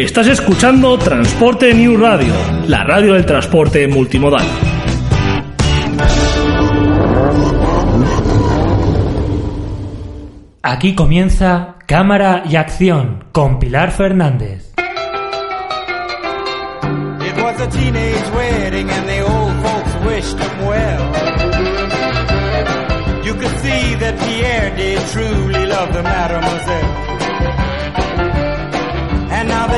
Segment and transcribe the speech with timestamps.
[0.00, 2.32] Estás escuchando Transporte New Radio,
[2.66, 4.46] la radio del transporte multimodal.
[10.62, 14.72] Aquí comienza Cámara y Acción con Pilar Fernández.
[14.78, 14.86] It
[17.36, 21.12] was a teenage wedding and the old folks wished him well.
[23.22, 27.09] You could see that Pierre did truly love the mademoiselle.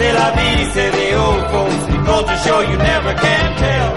[0.00, 1.84] C'est la vie, say the old folks.
[2.06, 3.90] Goes to show you never can tell.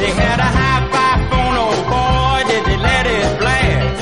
[0.00, 3.98] They had a hi-fi phone, oh boy, did they let it blast.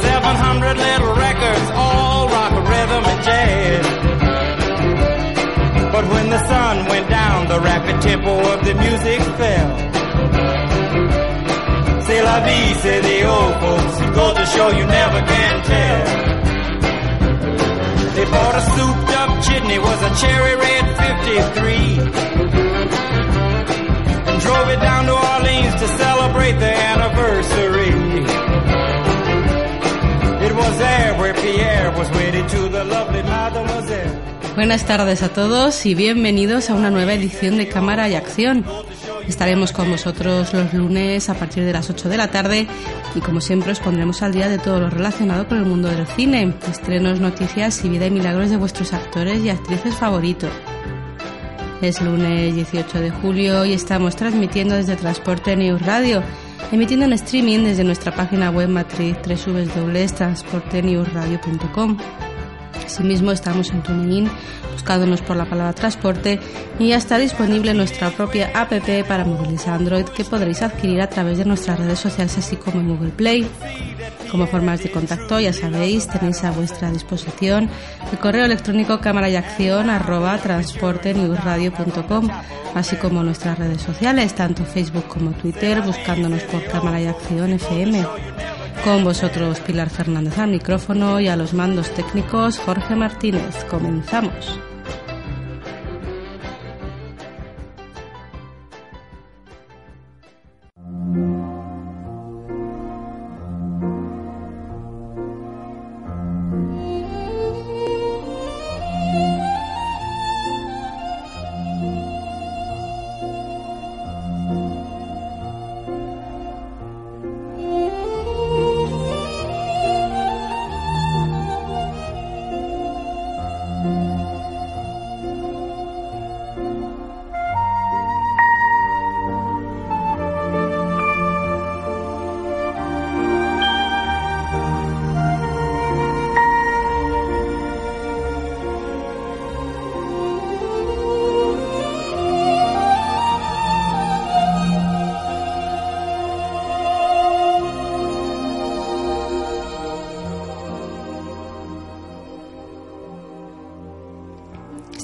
[0.00, 3.86] 700 little records, all rock, rhythm, and jazz.
[5.90, 9.70] But when the sun went down, the rapid tempo of the music fell.
[12.06, 13.96] C'est la vie, say the old folks.
[14.14, 16.35] Goes to show you never can tell.
[18.32, 21.74] Bought a souped up chitney, was a cherry red 53.
[24.28, 27.92] And drove it down to Orleans to celebrate the anniversary.
[30.46, 34.22] It was there where Pierre was wedded to the lovely mademoiselle.
[34.56, 38.64] Buenas tardes a todos y bienvenidos a una nueva edición de Cámara y Acción.
[39.28, 42.68] Estaremos con vosotros los lunes a partir de las 8 de la tarde
[43.14, 46.06] y como siempre os pondremos al día de todo lo relacionado con el mundo del
[46.06, 50.50] cine, estrenos, noticias y vida y milagros de vuestros actores y actrices favoritos.
[51.82, 56.22] Es lunes 18 de julio y estamos transmitiendo desde Transporte News Radio,
[56.72, 61.98] emitiendo en streaming desde nuestra página web matriz www.transportenewsradio.com.
[62.86, 64.30] Asimismo estamos en TuneIn
[64.72, 66.38] buscándonos por la palabra transporte
[66.78, 68.72] y ya está disponible nuestra propia app
[69.08, 72.88] para móviles Android que podréis adquirir a través de nuestras redes sociales así como en
[72.88, 73.46] Google Play.
[74.30, 77.68] Como formas de contacto ya sabéis tenéis a vuestra disposición
[78.12, 82.28] el correo electrónico cámara y acción arroba transportenewsradio.com
[82.76, 88.06] así como nuestras redes sociales tanto Facebook como Twitter buscándonos por cámara y acción FM.
[88.86, 93.64] Con vosotros Pilar Fernández al micrófono y a los mandos técnicos Jorge Martínez.
[93.68, 94.60] Comenzamos.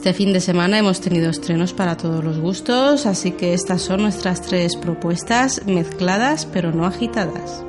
[0.03, 4.03] Este fin de semana hemos tenido estrenos para todos los gustos, así que estas son
[4.03, 7.63] nuestras tres propuestas mezcladas pero no agitadas.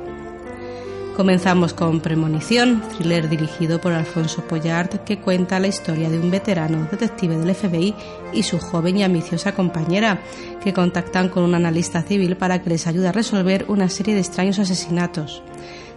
[1.16, 6.88] Comenzamos con Premonición, thriller dirigido por Alfonso Pollard que cuenta la historia de un veterano
[6.90, 7.94] detective del FBI
[8.32, 10.20] y su joven y ambiciosa compañera,
[10.60, 14.22] que contactan con un analista civil para que les ayude a resolver una serie de
[14.22, 15.40] extraños asesinatos.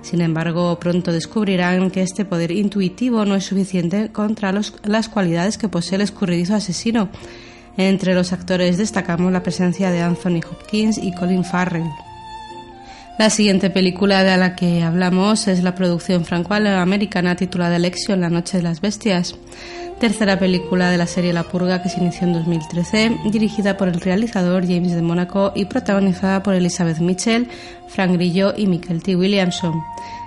[0.07, 5.67] Sin embargo, pronto descubrirán que este poder intuitivo no es suficiente contra las cualidades que
[5.67, 7.09] posee el escurridizo asesino.
[7.75, 11.89] Entre los actores destacamos la presencia de Anthony Hopkins y Colin Farrell.
[13.19, 18.59] La siguiente película de la que hablamos es la producción franco-americana titulada Election, La Noche
[18.59, 19.35] de las Bestias.
[19.99, 23.99] Tercera película de la serie La Purga que se inició en 2013, dirigida por el
[23.99, 27.49] realizador James de Mónaco y protagonizada por Elizabeth Mitchell,
[27.87, 29.15] Frank Grillo y Michael T.
[29.15, 29.81] Williamson.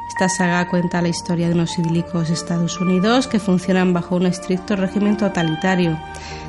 [0.09, 4.75] Esta saga cuenta la historia de unos idílicos Estados Unidos que funcionan bajo un estricto
[4.75, 5.97] régimen totalitario.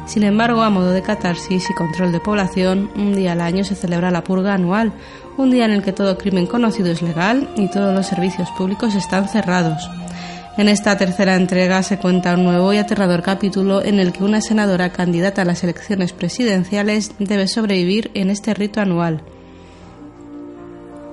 [0.08, 3.76] Sin embargo, a modo de catarsis y control de población, un día al año se
[3.76, 4.94] celebra la purga anual,
[5.38, 8.96] un día en el que todo crimen conocido es legal y todos los servicios públicos
[8.96, 9.88] están cerrados.
[10.58, 14.42] En esta tercera entrega se cuenta un nuevo y aterrador capítulo en el que una
[14.42, 19.24] senadora candidata a las elecciones presidenciales debe sobrevivir en este rito anual.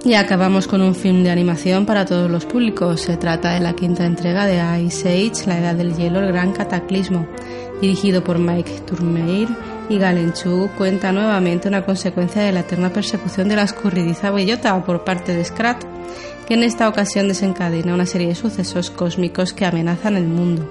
[0.04, 3.00] Y acabamos con un film de animación para todos los públicos.
[3.02, 6.52] Se trata de la quinta entrega de Ice Age, La Edad del Hielo, el Gran
[6.52, 7.26] Cataclismo.
[7.80, 9.48] Dirigido por Mike Turmeir
[9.88, 14.84] y Galen Chu, cuenta nuevamente una consecuencia de la eterna persecución de la escurridiza bellota
[14.84, 15.84] por parte de Scrat,
[16.48, 20.66] que en esta ocasión desencadena una serie de sucesos cósmicos que amenazan el mundo.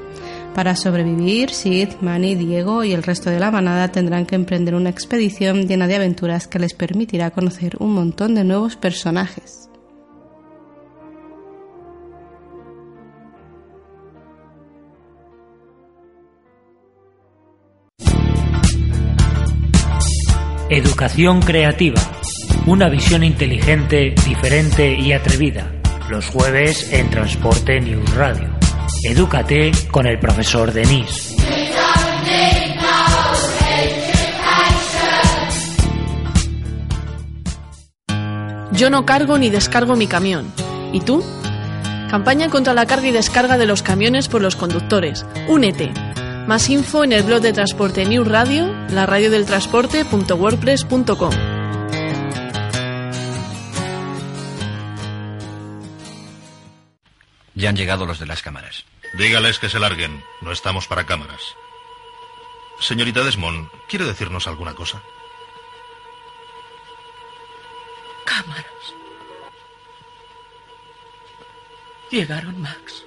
[0.56, 4.90] Para sobrevivir, Sid, Manny, Diego y el resto de la manada tendrán que emprender una
[4.90, 9.70] expedición llena de aventuras que les permitirá conocer un montón de nuevos personajes.
[20.72, 22.17] Educación creativa.
[22.68, 25.72] Una visión inteligente, diferente y atrevida.
[26.10, 28.50] Los jueves en Transporte News Radio.
[29.06, 31.34] Edúcate con el profesor Denis.
[38.74, 40.52] Yo no cargo ni descargo mi camión.
[40.92, 41.24] ¿Y tú?
[42.10, 45.26] Campaña contra la carga y descarga de los camiones por los conductores.
[45.48, 45.94] Únete.
[46.48, 51.57] Más info en el blog de Transporte News Radio, la radio del transporte.wordpress.com.
[57.58, 58.86] Ya han llegado los de las cámaras.
[59.14, 60.24] Dígales que se larguen.
[60.42, 61.56] No estamos para cámaras.
[62.80, 65.02] Señorita Desmond, ¿quiere decirnos alguna cosa?
[68.26, 68.94] Cámaras.
[72.12, 73.04] Llegaron, Max.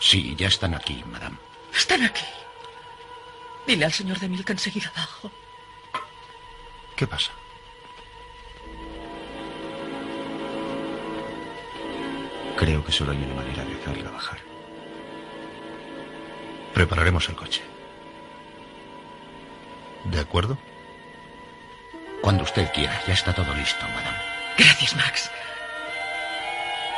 [0.00, 1.36] Sí, ya están aquí, madame.
[1.74, 2.24] Están aquí.
[3.66, 5.30] Dile al señor de Mil que enseguida abajo.
[6.96, 7.32] ¿Qué pasa?
[12.56, 14.38] Creo que solo hay una manera de hacerla bajar.
[16.74, 17.62] Prepararemos el coche.
[20.04, 20.58] ¿De acuerdo?
[22.20, 24.18] Cuando usted quiera, ya está todo listo, madame.
[24.56, 25.30] Gracias, Max.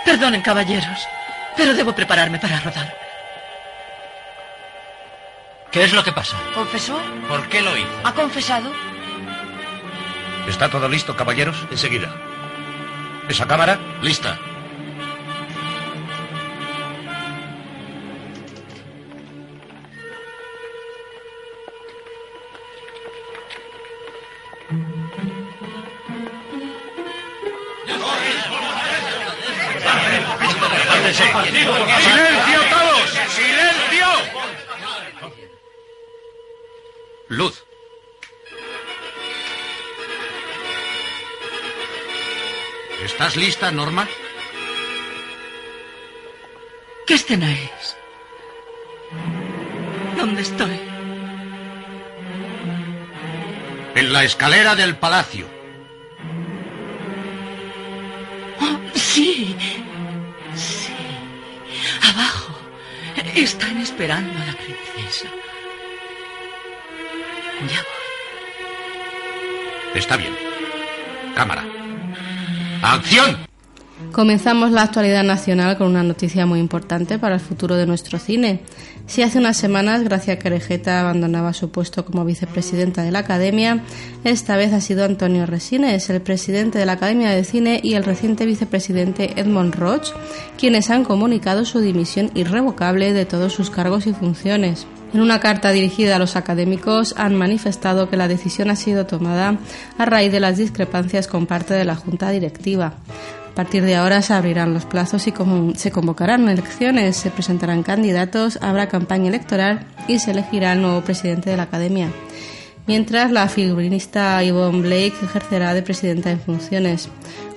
[0.05, 1.09] Perdonen, caballeros,
[1.57, 2.95] pero debo prepararme para rodar.
[5.71, 6.37] ¿Qué es lo que pasa?
[6.55, 7.01] ¿Confesó?
[7.27, 7.89] ¿Por qué lo hizo?
[8.05, 8.71] ¿Ha confesado?
[10.47, 11.67] ¿Está todo listo, caballeros?
[11.71, 12.15] Enseguida.
[13.29, 13.79] ¿Esa cámara?
[14.03, 14.39] Lista.
[43.25, 44.07] ¿Estás lista, Norma?
[47.07, 47.97] ¿Qué escena es?
[50.19, 50.79] ¿Dónde estoy?
[53.95, 55.47] En la escalera del palacio.
[58.61, 59.57] Oh, sí.
[60.55, 60.93] Sí.
[62.03, 62.55] Abajo.
[63.35, 65.29] Están esperando a la princesa.
[67.71, 67.95] Ya voy.
[69.95, 70.37] Está bien.
[71.35, 71.84] Cámara.
[72.85, 73.39] ¡Acción!
[74.13, 78.61] Comenzamos la actualidad nacional con una noticia muy importante para el futuro de nuestro cine.
[79.07, 83.83] Si hace unas semanas Gracia Querejeta abandonaba su puesto como vicepresidenta de la Academia,
[84.25, 88.05] esta vez ha sido Antonio Resines, el presidente de la Academia de Cine, y el
[88.05, 90.11] reciente vicepresidente Edmond Roch,
[90.59, 94.87] quienes han comunicado su dimisión irrevocable de todos sus cargos y funciones.
[95.15, 99.59] En una carta dirigida a los académicos han manifestado que la decisión ha sido tomada
[99.97, 102.95] a raíz de las discrepancias con parte de la Junta Directiva.
[103.53, 105.33] A partir de ahora se abrirán los plazos y
[105.77, 111.49] se convocarán elecciones, se presentarán candidatos, habrá campaña electoral y se elegirá el nuevo presidente
[111.49, 112.09] de la Academia.
[112.89, 117.09] Mientras, la figurinista Yvonne Blake ejercerá de presidenta en funciones.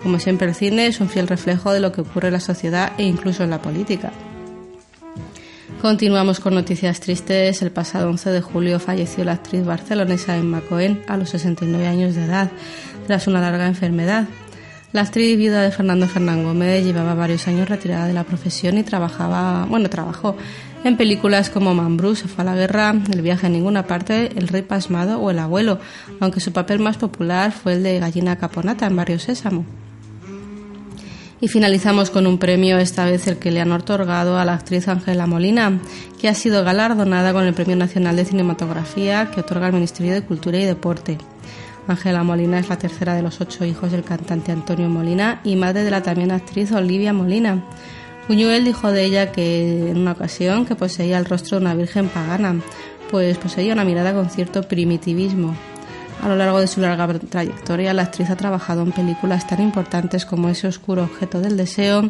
[0.04, 2.92] Como siempre, el cine es un fiel reflejo de lo que ocurre en la sociedad
[3.00, 4.12] e incluso en la política.
[5.82, 7.62] Continuamos con noticias tristes.
[7.62, 12.16] El pasado 11 de julio falleció la actriz barcelonesa Emma Cohen a los 69 años
[12.16, 12.50] de edad,
[13.06, 14.26] tras una larga enfermedad.
[14.92, 18.84] La actriz viuda de Fernando Fernán Gómez llevaba varios años retirada de la profesión y
[18.84, 20.36] trabajaba, bueno, trabajó
[20.84, 24.48] en películas como Mambrú, se fue a la guerra, El viaje a ninguna parte, El
[24.48, 25.80] rey pasmado o El abuelo,
[26.20, 29.64] aunque su papel más popular fue el de Gallina Caponata en Barrio Sésamo.
[31.40, 34.88] Y finalizamos con un premio, esta vez el que le han otorgado a la actriz
[34.88, 35.80] Ángela Molina,
[36.20, 40.24] que ha sido galardonada con el Premio Nacional de Cinematografía que otorga el Ministerio de
[40.24, 41.20] Cultura y Deporte.
[41.88, 45.84] Ángela Molina es la tercera de los ocho hijos del cantante Antonio Molina y madre
[45.84, 47.64] de la también actriz Olivia Molina.
[48.28, 52.10] Buñuel dijo de ella que en una ocasión que poseía el rostro de una virgen
[52.10, 52.56] pagana,
[53.12, 55.56] pues poseía una mirada con cierto primitivismo.
[56.22, 60.26] A lo largo de su larga trayectoria, la actriz ha trabajado en películas tan importantes
[60.26, 62.10] como Ese oscuro objeto del deseo,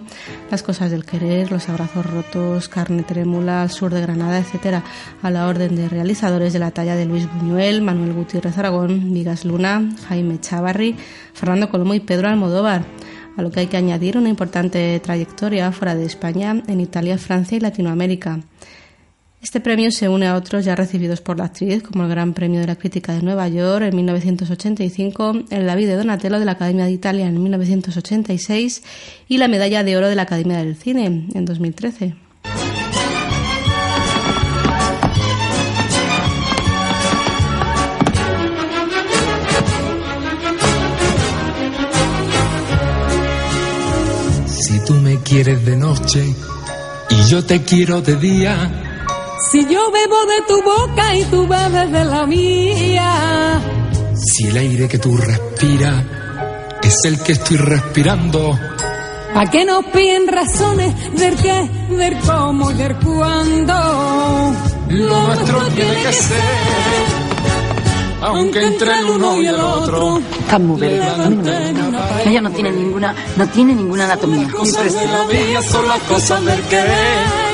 [0.49, 4.81] Las cosas del querer, Los abrazos rotos, Carne trémula, sur de Granada, etc.,
[5.21, 9.45] a la orden de realizadores de la talla de Luis Buñuel, Manuel Gutiérrez Aragón, Vigas
[9.45, 10.95] Luna, Jaime Chavarri,
[11.33, 12.85] Fernando Colombo y Pedro Almodóvar
[13.37, 17.55] a lo que hay que añadir una importante trayectoria fuera de España, en Italia, Francia
[17.55, 18.39] y Latinoamérica.
[19.39, 22.59] Este premio se une a otros ya recibidos por la actriz, como el Gran Premio
[22.59, 26.85] de la Crítica de Nueva York en 1985, el David de Donatello de la Academia
[26.85, 28.83] de Italia en 1986
[29.27, 32.15] y la Medalla de Oro de la Academia del Cine en 2013.
[44.47, 46.25] Si tú me quieres de noche
[47.09, 48.86] y yo te quiero de día,
[49.39, 53.61] si yo bebo de tu boca y tú bebes de la mía.
[54.15, 56.03] Si el aire que tú respiras
[56.81, 58.57] es el que estoy respirando.
[59.35, 63.73] ¿A qué nos piden razones del qué, del cómo y del cuándo?
[64.89, 66.37] Lo nuestro tiene que ser.
[68.21, 70.19] Aunque entre el uno y el otro.
[70.39, 74.43] Está muy Ella no tiene ninguna, no tiene ninguna anatomía.
[74.43, 77.46] Las cosas de la vida son las cosas del querer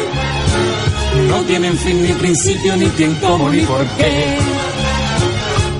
[1.27, 4.37] no tienen fin ni principio, ni tiempo, ni por qué.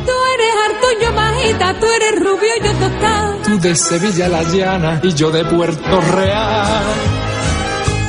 [0.05, 3.35] Tú eres harto, yo bajita, tú eres rubio, yo tostado.
[3.43, 6.83] Tú de Sevilla la llana y yo de Puerto Real.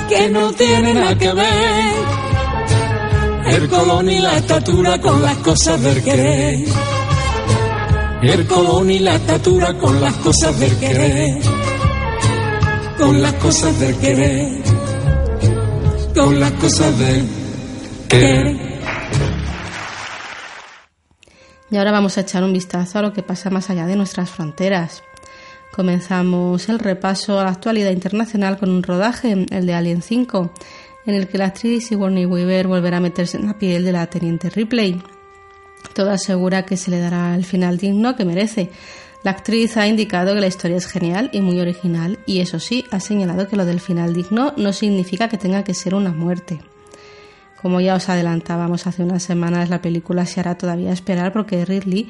[0.09, 2.25] Que no tiene nada que ver
[3.47, 6.65] el colón y la estatura con las cosas del querer.
[8.23, 11.39] El colón y la estatura con las cosas del querer.
[12.99, 14.64] Con las cosas del querer
[16.15, 16.37] con.
[21.71, 24.31] Y ahora vamos a echar un vistazo a lo que pasa más allá de nuestras
[24.31, 25.03] fronteras.
[25.75, 30.53] Comenzamos el repaso a la actualidad internacional con un rodaje, el de Alien 5,
[31.07, 34.07] en el que la actriz Sigourney Weaver volverá a meterse en la piel de la
[34.07, 35.03] teniente Ripley.
[35.95, 38.71] Todo asegura que se le dará el final digno que merece,
[39.25, 42.85] la actriz ha indicado que la historia es genial y muy original y eso sí,
[42.91, 46.61] ha señalado que lo del final digno no significa que tenga que ser una muerte.
[47.63, 52.09] Como ya os adelantábamos hace unas semanas, la película se hará todavía esperar porque Ridley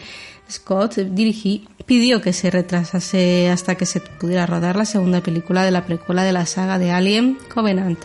[0.50, 5.71] Scott dirigí, pidió que se retrasase hasta que se pudiera rodar la segunda película de
[5.71, 8.00] la precuela de la saga de Alien, Covenant.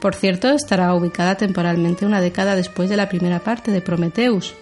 [0.00, 4.54] Por cierto, estará ubicada temporalmente una década después de la primera parte de Prometheus.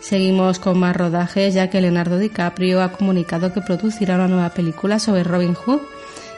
[0.00, 4.98] Seguimos con más rodajes ya que Leonardo DiCaprio ha comunicado que producirá una nueva película
[4.98, 5.80] sobre Robin Hood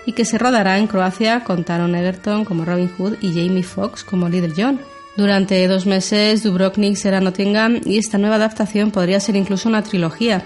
[0.06, 4.02] y que se rodará en Croacia con Taron Egerton como Robin Hood y Jamie Foxx
[4.02, 4.80] como Little John.
[5.16, 10.42] Durante dos meses Dubrovnik será Nottingham y esta nueva adaptación podría ser incluso una trilogía.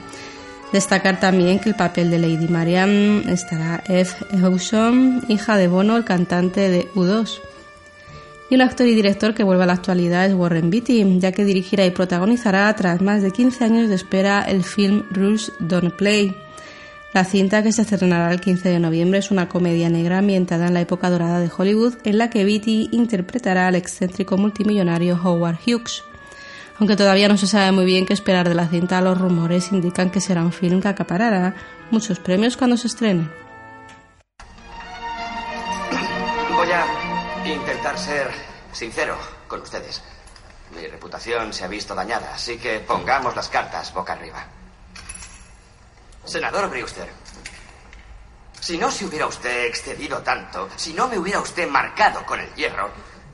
[0.72, 4.26] Destacar también que el papel de Lady Marian estará F.
[4.32, 7.40] Hewson, hija de Bono, el cantante de U2.
[8.54, 11.44] Y un actor y director que vuelve a la actualidad es Warren Beatty, ya que
[11.44, 16.36] dirigirá y protagonizará tras más de 15 años de espera el film Rules Don't Play.
[17.12, 20.74] La cinta que se estrenará el 15 de noviembre es una comedia negra ambientada en
[20.74, 26.04] la época dorada de Hollywood en la que Beatty interpretará al excéntrico multimillonario Howard Hughes.
[26.78, 30.10] Aunque todavía no se sabe muy bien qué esperar de la cinta, los rumores indican
[30.10, 31.56] que será un film que acaparará
[31.90, 33.26] muchos premios cuando se estrene.
[37.84, 38.32] Intentar ser
[38.72, 40.00] sincero con ustedes.
[40.74, 44.42] Mi reputación se ha visto dañada, así que pongamos las cartas boca arriba.
[46.24, 47.10] Senador Brewster,
[48.58, 52.54] si no se hubiera usted excedido tanto, si no me hubiera usted marcado con el
[52.54, 52.88] hierro,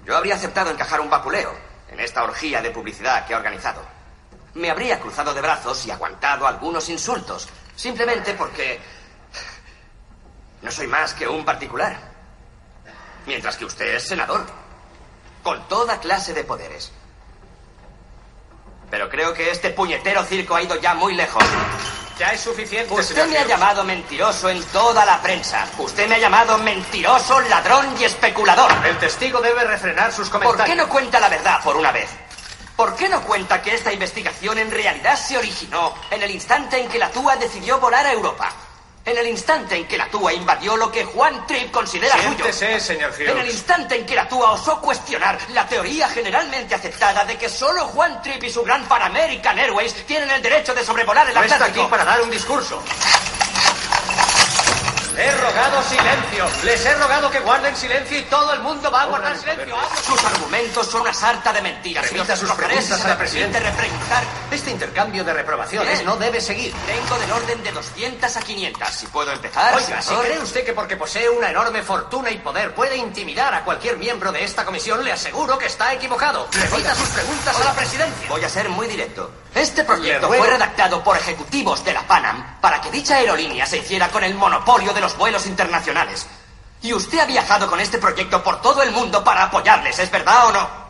[0.05, 1.57] yo habría aceptado encajar un vapuleo
[1.89, 3.83] en esta orgía de publicidad que ha organizado.
[4.55, 8.81] Me habría cruzado de brazos y aguantado algunos insultos, simplemente porque
[10.61, 12.10] no soy más que un particular
[13.27, 14.47] mientras que usted es senador.
[15.43, 16.93] con toda clase de poderes.
[18.91, 21.43] Pero creo que este puñetero circo ha ido ya muy lejos.
[22.19, 25.67] Ya es suficiente, Usted señor me ha llamado mentiroso en toda la prensa.
[25.79, 28.71] Usted me ha llamado mentiroso, ladrón y especulador.
[28.85, 30.77] El testigo debe refrenar sus ¿Por comentarios.
[30.77, 32.11] qué no cuenta la verdad por una vez?
[32.77, 36.89] ¿Por qué no cuenta que esta investigación en realidad se originó en el instante en
[36.91, 38.53] que la TUA decidió volar a Europa?
[39.11, 42.29] En el instante en que la TUA invadió lo que Juan Tripp considera suyo.
[42.53, 43.29] Siéntese, señor Hughes.
[43.29, 47.49] En el instante en que la TUA osó cuestionar la teoría generalmente aceptada de que
[47.49, 51.35] solo Juan Tripp y su gran Pan American Airways tienen el derecho de sobrevolar el
[51.35, 51.83] No está Atlántico.
[51.87, 52.81] aquí para dar un discurso.
[55.21, 56.49] He rogado silencio.
[56.65, 59.77] Les he rogado que guarden silencio y todo el mundo va a guardar silencio.
[60.03, 62.11] Sus argumentos son una sarta de mentiras.
[62.11, 63.61] Remita sus preguntas se a la me permite presidenta.
[63.61, 64.25] repreguntar.
[64.51, 66.07] Este intercambio de reprobaciones Bien.
[66.07, 66.75] no debe seguir.
[66.87, 68.89] Tengo del orden de 200 a 500.
[68.89, 72.75] Si puedo empezar, Oiga, si cree usted que porque posee una enorme fortuna y poder
[72.75, 76.49] puede intimidar a cualquier miembro de esta comisión, le aseguro que está equivocado.
[76.53, 78.29] Remita sus preguntas a la presidencia.
[78.29, 79.31] Voy a ser muy directo.
[79.55, 84.09] Este proyecto fue redactado por ejecutivos de la Panam para que dicha aerolínea se hiciera
[84.09, 86.27] con el monopolio de los vuelos internacionales.
[86.83, 90.47] Y usted ha viajado con este proyecto por todo el mundo para apoyarles, ¿es verdad
[90.47, 90.81] o no?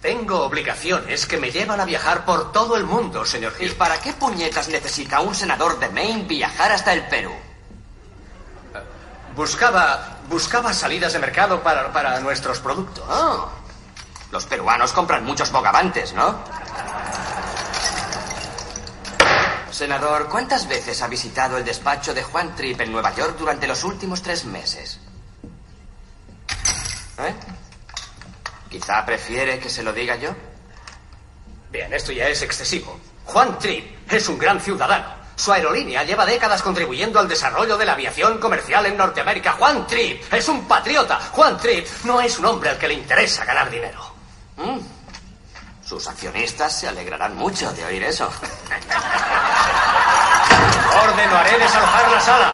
[0.00, 3.74] Tengo obligaciones que me llevan a viajar por todo el mundo, señor ¿Y Hill.
[3.74, 7.32] para qué puñetas necesita un senador de Maine viajar hasta el Perú?
[9.34, 13.04] Buscaba, buscaba salidas de mercado para, para nuestros productos.
[13.08, 13.48] Oh,
[14.30, 16.42] los peruanos compran muchos bogavantes, ¿no?
[19.78, 23.84] Senador, ¿cuántas veces ha visitado el despacho de Juan Tripp en Nueva York durante los
[23.84, 24.98] últimos tres meses?
[27.16, 27.32] ¿Eh?
[28.68, 30.34] ¿Quizá prefiere que se lo diga yo?
[31.70, 32.98] Bien, esto ya es excesivo.
[33.26, 35.14] Juan Tripp es un gran ciudadano.
[35.36, 39.52] Su aerolínea lleva décadas contribuyendo al desarrollo de la aviación comercial en Norteamérica.
[39.52, 41.20] Juan Tripp es un patriota.
[41.30, 44.00] Juan Tripp no es un hombre al que le interesa ganar dinero.
[44.56, 44.97] Mm.
[45.88, 48.28] Sus accionistas se alegrarán mucho de oír eso.
[51.02, 52.52] Orden, o haré desalojar la sala.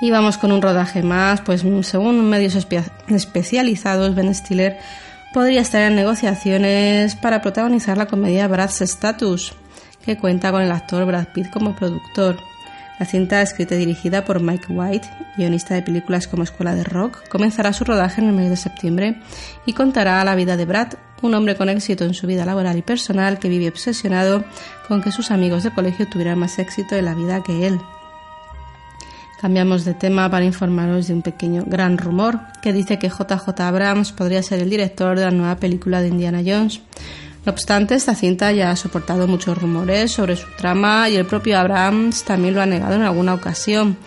[0.00, 4.78] Y vamos con un rodaje más, pues según medios espe- especializados, Ben Stiller
[5.32, 9.52] podría estar en negociaciones para protagonizar la comedia Brad's Status,
[10.04, 12.36] que cuenta con el actor Brad Pitt como productor.
[12.98, 17.28] La cinta, escrita y dirigida por Mike White, guionista de películas como Escuela de Rock,
[17.28, 19.20] comenzará su rodaje en el mes de septiembre
[19.66, 22.82] y contará la vida de Brad, un hombre con éxito en su vida laboral y
[22.82, 24.44] personal que vive obsesionado
[24.86, 27.80] con que sus amigos de colegio tuvieran más éxito en la vida que él.
[29.40, 34.12] Cambiamos de tema para informaros de un pequeño gran rumor que dice que JJ Abrams
[34.12, 36.80] podría ser el director de la nueva película de Indiana Jones.
[37.44, 41.58] No obstante, esta cinta ya ha soportado muchos rumores sobre su trama y el propio
[41.58, 43.98] Abrams también lo ha negado en alguna ocasión.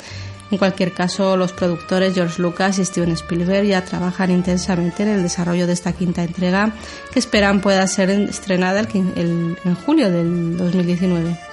[0.49, 5.23] En cualquier caso, los productores George Lucas y Steven Spielberg ya trabajan intensamente en el
[5.23, 6.71] desarrollo de esta quinta entrega
[7.11, 11.46] que esperan pueda ser estrenada en julio del 2019.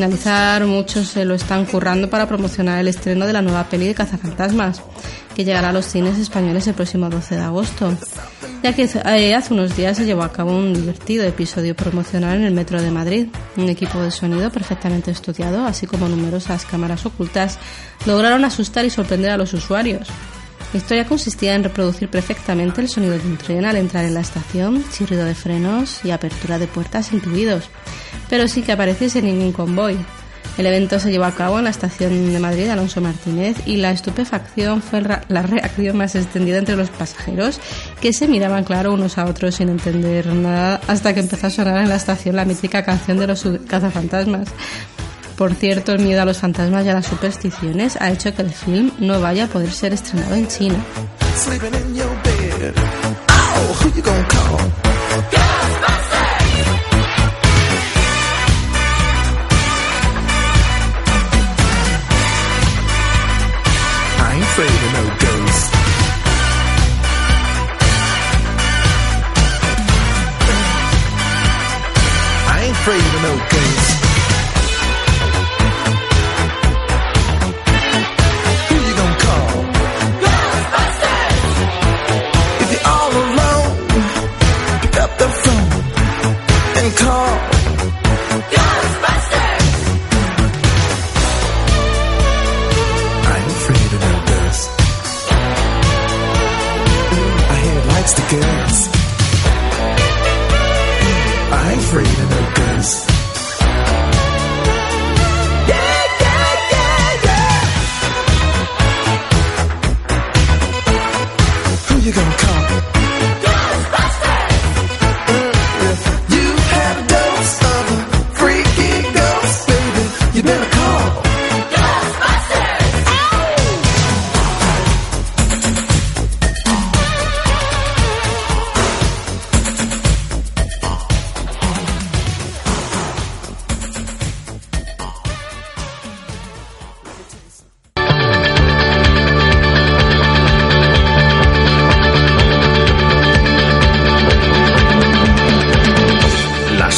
[0.00, 3.94] Finalizar, muchos se lo están currando para promocionar el estreno de la nueva peli de
[3.94, 4.80] Cazafantasmas,
[5.36, 7.94] que llegará a los cines españoles el próximo 12 de agosto.
[8.62, 12.44] Ya que eh, hace unos días se llevó a cabo un divertido episodio promocional en
[12.44, 13.26] el Metro de Madrid.
[13.58, 17.58] Un equipo de sonido perfectamente estudiado, así como numerosas cámaras ocultas,
[18.06, 20.08] lograron asustar y sorprender a los usuarios.
[20.72, 24.20] La historia consistía en reproducir perfectamente el sonido de un tren al entrar en la
[24.20, 27.68] estación, chirrido de frenos y apertura de puertas incluidos,
[28.28, 29.98] pero sin que apareciese ningún convoy.
[30.58, 33.90] El evento se llevó a cabo en la estación de Madrid Alonso Martínez y la
[33.90, 37.58] estupefacción fue la reacción más extendida entre los pasajeros
[38.00, 41.78] que se miraban claro unos a otros sin entender nada hasta que empezó a sonar
[41.78, 44.48] en la estación la mítica canción de los cazafantasmas.
[45.40, 48.50] Por cierto, el miedo a los fantasmas y a las supersticiones ha hecho que el
[48.50, 50.76] film no vaya a poder ser estrenado en China.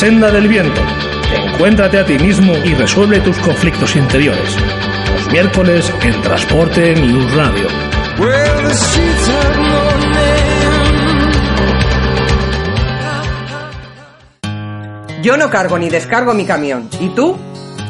[0.02, 0.80] Senda del viento.
[1.32, 4.56] Encuéntrate a ti mismo y resuelve tus conflictos interiores.
[5.14, 7.68] Los miércoles en Transporte News Radio.
[15.22, 16.88] Yo no cargo ni descargo mi camión.
[16.98, 17.38] ¿Y tú?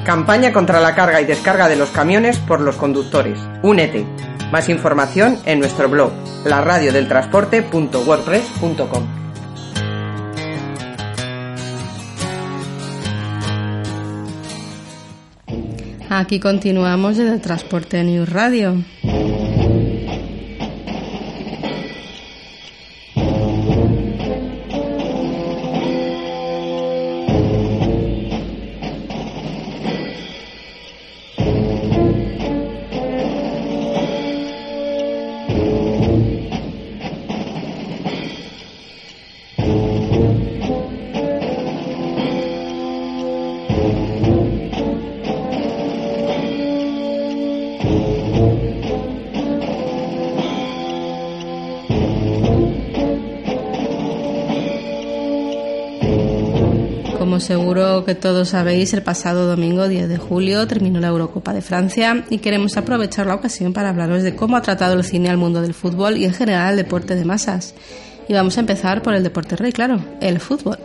[0.04, 3.38] Campaña contra la carga y descarga de los camiones por los conductores.
[3.62, 4.04] Únete.
[4.52, 6.12] Más información en nuestro blog,
[6.44, 9.21] laradiodeltransporte.wordpress.com.
[16.14, 18.76] Aquí continuamos desde Transporte News Radio.
[57.42, 62.24] Seguro que todos sabéis, el pasado domingo 10 de julio terminó la Eurocopa de Francia
[62.30, 65.60] y queremos aprovechar la ocasión para hablaros de cómo ha tratado el cine al mundo
[65.60, 67.74] del fútbol y en general al deporte de masas.
[68.28, 70.78] Y vamos a empezar por el deporte rey, claro, el fútbol.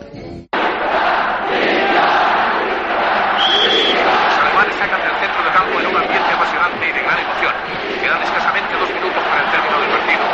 [8.02, 10.24] Quedan escasamente dos minutos para el término del partido.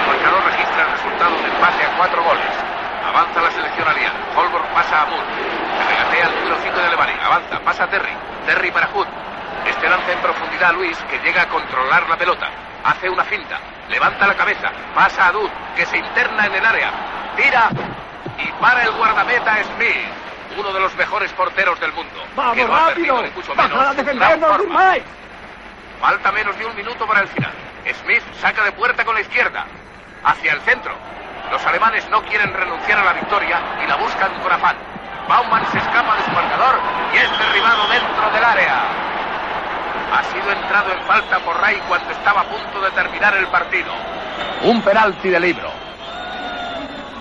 [0.00, 2.63] El marcador registra el resultado de empate a cuatro goles.
[3.14, 4.18] Avanza la selección aliada.
[4.34, 5.22] Holborn pasa a Moore.
[5.78, 7.14] Se regatea el número 5 de Alemania.
[7.24, 8.10] Avanza, pasa a Terry.
[8.44, 9.06] Terry para Hood.
[9.66, 12.50] Este lanza en profundidad a Luis, que llega a controlar la pelota.
[12.82, 13.60] Hace una finta.
[13.88, 14.72] Levanta la cabeza.
[14.96, 16.90] Pasa a Dud, que se interna en el área.
[17.36, 17.68] Tira.
[18.36, 20.58] Y para el guardameta Smith.
[20.58, 22.20] Uno de los mejores porteros del mundo.
[22.34, 23.22] ¡Vamos, que no ha rápido!
[23.22, 24.60] ni mucho ¡Baja menos defendernos!
[26.00, 27.52] Falta menos de un minuto para el final.
[28.02, 29.66] Smith saca de puerta con la izquierda.
[30.24, 30.96] Hacia el centro.
[31.50, 34.76] Los alemanes no quieren renunciar a la victoria y la buscan con afán.
[35.28, 36.76] Baumann se escapa de su marcador
[37.12, 38.82] y es derribado dentro del área.
[40.12, 43.92] Ha sido entrado en falta por Ray cuando estaba a punto de terminar el partido.
[44.62, 45.70] Un penalti de libro.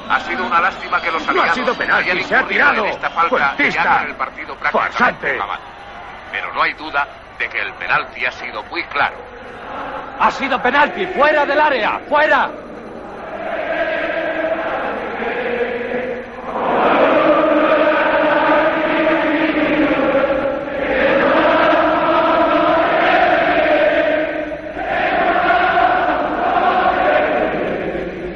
[0.10, 2.86] Ha sido una lástima que los No ha aliados sido penalti, hayan se ha tirado.
[2.86, 5.40] en esta falta ya el partido prácticamente.
[6.32, 7.08] Pero no hay duda
[7.40, 9.16] de que el penalti ha sido muy claro.
[10.20, 12.50] Ha sido penalti, fuera del área, fuera.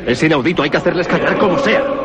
[0.07, 1.96] Es inaudito, hay que hacerles callar como sea.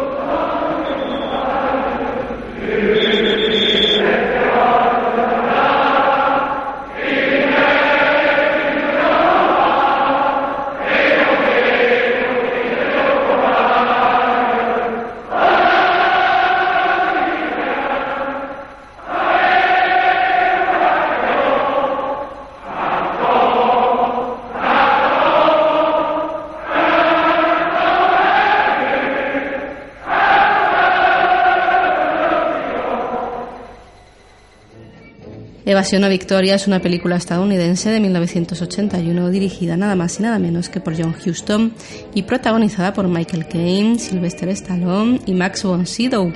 [35.73, 40.69] Evasión o Victoria es una película estadounidense de 1981 dirigida nada más y nada menos
[40.69, 41.73] que por John Huston
[42.15, 46.31] y protagonizada por Michael Caine, Sylvester Stallone y Max von Sydow,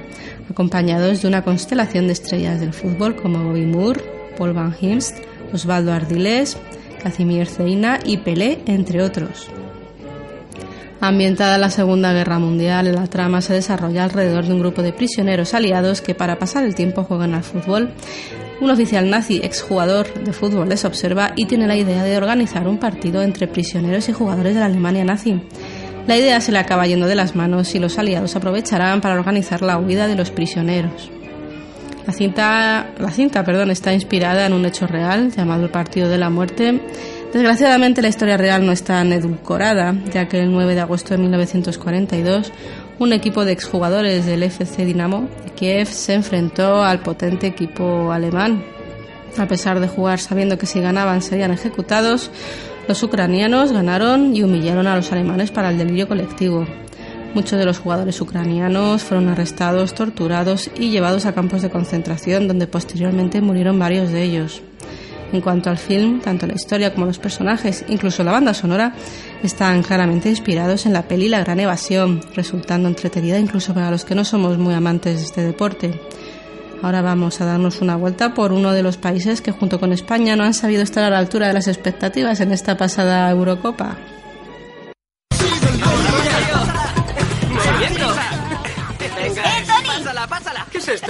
[0.51, 4.03] acompañados de una constelación de estrellas del fútbol como Bobby Moore,
[4.39, 5.19] Paul Van Himst,
[5.53, 6.57] Osvaldo Ardiles,
[7.03, 9.51] Casimir Zeina y Pelé, entre otros.
[11.01, 14.95] Ambientada en la Segunda Guerra Mundial, la trama se desarrolla alrededor de un grupo de
[14.95, 17.91] prisioneros aliados que para pasar el tiempo juegan al fútbol.
[18.59, 22.79] Un oficial nazi, exjugador de fútbol, les observa y tiene la idea de organizar un
[22.79, 25.41] partido entre prisioneros y jugadores de la Alemania nazi.
[26.07, 29.61] La idea se le acaba yendo de las manos y los aliados aprovecharán para organizar
[29.61, 31.11] la huida de los prisioneros.
[32.07, 36.17] La cinta, la cinta perdón, está inspirada en un hecho real llamado el Partido de
[36.17, 36.81] la Muerte.
[37.33, 41.19] Desgraciadamente la historia real no es tan edulcorada, ya que el 9 de agosto de
[41.19, 42.53] 1942
[42.99, 48.65] un equipo de exjugadores del FC Dinamo de Kiev se enfrentó al potente equipo alemán.
[49.39, 52.31] A pesar de jugar sabiendo que si ganaban serían ejecutados,
[52.89, 56.67] los ucranianos ganaron y humillaron a los alemanes para el delirio colectivo.
[57.35, 62.67] Muchos de los jugadores ucranianos fueron arrestados, torturados y llevados a campos de concentración donde
[62.67, 64.63] posteriormente murieron varios de ellos.
[65.33, 68.95] En cuanto al film, tanto la historia como los personajes, incluso la banda sonora,
[69.43, 74.15] están claramente inspirados en la peli La Gran Evasión, resultando entretenida incluso para los que
[74.15, 76.01] no somos muy amantes de este deporte.
[76.83, 80.37] Ahora vamos a darnos una vuelta por uno de los países que junto con España
[80.37, 83.97] no han sabido estar a la altura de las expectativas en esta pasada Eurocopa.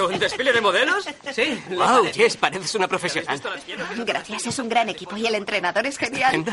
[0.07, 1.05] ¿Un desfile de modelos?
[1.33, 1.63] Sí.
[1.71, 3.41] Wow, Jess, pareces una profesional.
[3.99, 6.45] Gracias, es un gran equipo y el entrenador es genial.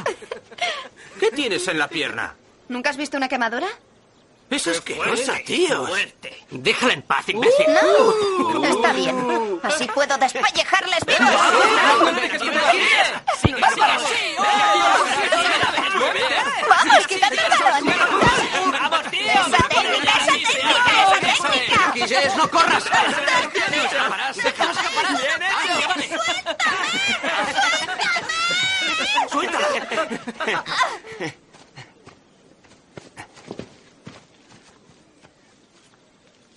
[1.19, 2.35] ¿Qué tienes en la pierna?
[2.69, 3.67] ¿Nunca has visto una quemadura?
[4.49, 5.87] Eso es que cosa, tío.
[6.51, 7.65] Déjala en paz, imbécil.
[7.67, 9.59] No, está bien.
[9.63, 11.31] Así puedo despellejarles vivos.
[13.61, 14.03] ¡Vamos!
[18.71, 19.21] ¡Vamos, tío!
[19.21, 20.32] ¡Esa técnica, esa técnica,
[21.93, 22.05] técnica!
[22.05, 22.83] Guillés, no corras!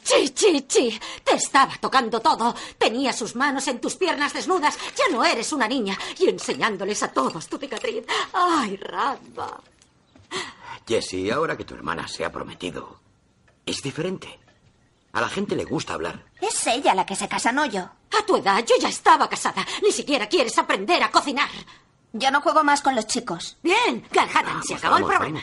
[0.03, 1.01] Chi, chi, chi.
[1.25, 2.55] Te estaba tocando todo.
[2.79, 4.79] Tenía sus manos en tus piernas desnudas.
[4.96, 5.99] Ya no eres una niña.
[6.18, 8.05] Y enseñándoles a todos tu cicatriz.
[8.33, 9.61] Ay, Radba.
[10.87, 13.01] Jessie, ahora que tu hermana se ha prometido,
[13.64, 14.38] es diferente.
[15.16, 16.26] A la gente le gusta hablar.
[16.42, 17.81] Es ella la que se casa, no yo.
[17.81, 19.64] A tu edad yo ya estaba casada.
[19.83, 21.48] Ni siquiera quieres aprender a cocinar.
[22.12, 23.57] Yo no juego más con los chicos.
[23.62, 25.42] Bien, Galhadan, se acabó el vamos, problema.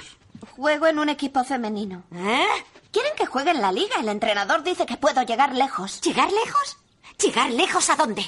[0.56, 2.04] Juego en un equipo femenino.
[2.14, 2.46] ¿Eh?
[2.92, 3.96] Quieren que juegue en la liga.
[4.00, 6.02] El entrenador dice que puedo llegar lejos.
[6.02, 6.78] ¿Llegar lejos?
[7.18, 8.24] ¿Llegar lejos a dónde?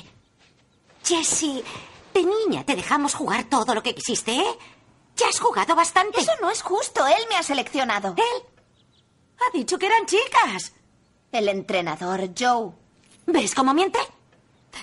[1.04, 1.64] Jessie,
[2.12, 4.58] de niña te dejamos jugar todo lo que quisiste, ¿eh?
[5.16, 6.22] Ya has jugado bastante.
[6.22, 7.06] Eso no es justo.
[7.06, 8.16] Él me ha seleccionado.
[8.18, 8.44] ¿Él?
[9.38, 10.74] Ha dicho que eran chicas.
[11.36, 12.72] El entrenador, Joe.
[13.26, 14.00] ¿Ves cómo miente?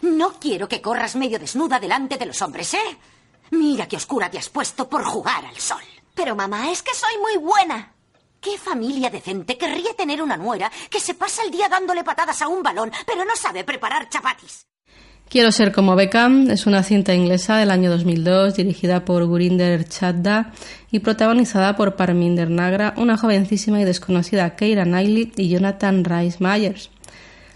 [0.02, 2.98] No quiero que corras medio desnuda delante de los hombres, ¿eh?
[3.52, 5.80] Mira qué oscura te has puesto por jugar al sol.
[6.14, 7.94] Pero mamá, es que soy muy buena.
[8.38, 12.48] ¿Qué familia decente querría tener una nuera que se pasa el día dándole patadas a
[12.48, 14.66] un balón, pero no sabe preparar chapatis?
[15.32, 20.52] Quiero ser como Beckham es una cinta inglesa del año 2002 dirigida por Gurinder Chadda
[20.90, 26.90] y protagonizada por Parminder Nagra, una jovencísima y desconocida Keira Knightley y Jonathan Rhys Myers.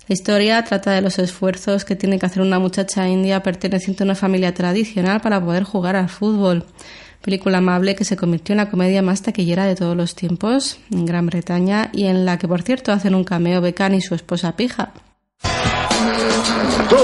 [0.08, 4.06] La historia trata de los esfuerzos que tiene que hacer una muchacha india perteneciente a
[4.06, 6.64] una familia tradicional para poder jugar al fútbol.
[7.20, 11.04] Película amable que se convirtió en la comedia más taquillera de todos los tiempos en
[11.04, 14.56] Gran Bretaña y en la que, por cierto, hacen un cameo Beckham y su esposa
[14.56, 14.94] Pija.
[16.88, 16.96] ¡Tú!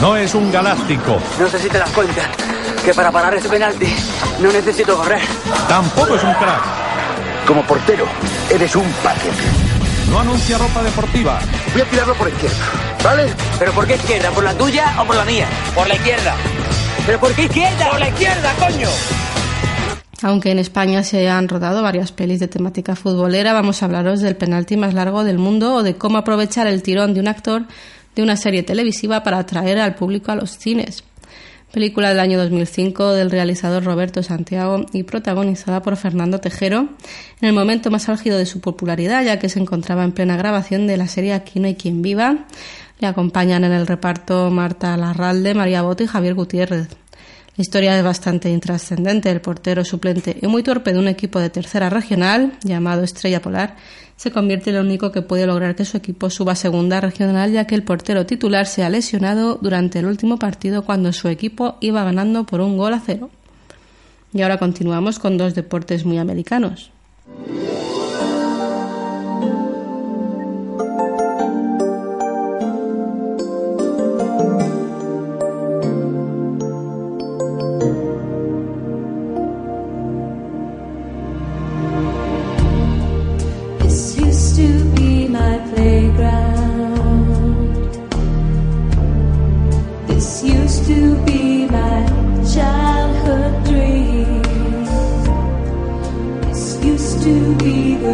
[0.00, 1.18] No es un galáctico.
[1.38, 2.22] No sé si te das cuenta
[2.84, 3.92] que para parar ese penalti
[4.40, 5.20] no necesito correr.
[5.68, 6.62] Tampoco es un crack.
[7.46, 8.06] Como portero,
[8.50, 9.42] eres un paquete.
[10.10, 11.38] No anuncia ropa deportiva.
[11.72, 12.64] Voy a tirarlo por izquierda,
[13.02, 13.26] ¿vale?
[13.58, 14.30] ¿Pero por qué izquierda?
[14.30, 15.46] ¿Por la tuya o por la mía?
[15.74, 16.34] Por la izquierda.
[17.06, 17.90] ¿Pero por qué izquierda?
[17.90, 18.88] Por la izquierda, coño.
[20.22, 24.36] Aunque en España se han rodado varias pelis de temática futbolera, vamos a hablaros del
[24.36, 27.66] penalti más largo del mundo o de cómo aprovechar el tirón de un actor
[28.18, 31.04] de una serie televisiva para atraer al público a los cines.
[31.72, 36.88] Película del año 2005 del realizador Roberto Santiago y protagonizada por Fernando Tejero
[37.40, 40.88] en el momento más álgido de su popularidad, ya que se encontraba en plena grabación
[40.88, 42.46] de la serie Aquí no hay quien viva.
[42.98, 46.88] Le acompañan en el reparto Marta Larralde, María Boto y Javier Gutiérrez.
[47.56, 49.30] La historia es bastante intrascendente.
[49.30, 53.76] El portero suplente y muy torpe de un equipo de tercera regional, llamado Estrella Polar,
[54.18, 57.52] se convierte en el único que puede lograr que su equipo suba a segunda regional,
[57.52, 61.76] ya que el portero titular se ha lesionado durante el último partido cuando su equipo
[61.80, 63.30] iba ganando por un gol a cero.
[64.34, 66.90] Y ahora continuamos con dos deportes muy americanos.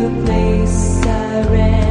[0.04, 1.83] The place I ran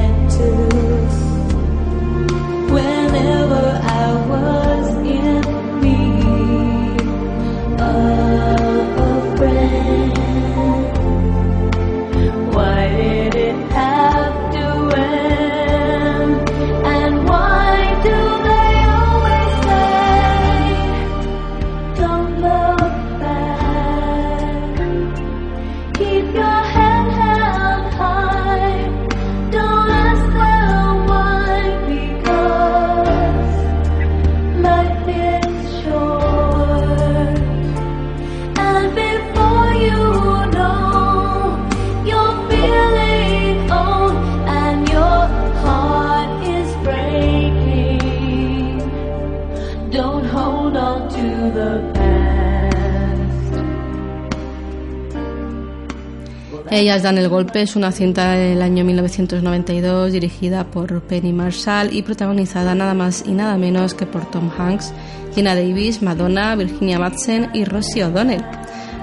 [56.83, 62.01] Ellas dan el golpe es una cinta del año 1992 dirigida por Penny Marshall y
[62.01, 64.91] protagonizada nada más y nada menos que por Tom Hanks,
[65.33, 68.43] Gina Davis, Madonna, Virginia Madsen y Rosie O'Donnell.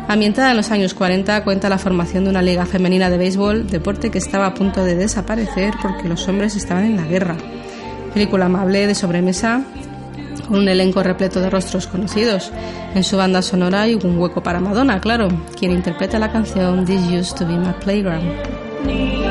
[0.08, 4.10] Ambientada en los años 40, cuenta la formación de una liga femenina de béisbol, deporte
[4.10, 7.38] que estaba a punto de desaparecer porque los hombres estaban en la guerra.
[8.12, 9.64] Película amable de sobremesa
[10.50, 12.50] con un elenco repleto de rostros conocidos.
[12.96, 17.02] En su banda sonora hay un hueco para Madonna, claro, quien interpreta la canción This
[17.08, 19.29] Used to Be My Playground.